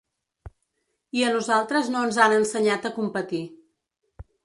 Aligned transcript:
I 1.19 1.27
a 1.27 1.35
nosaltres 1.35 1.93
no 1.97 2.03
ens 2.09 2.19
han 2.25 2.37
ensenyat 2.41 2.91
a 2.91 2.95
competir. 2.99 3.47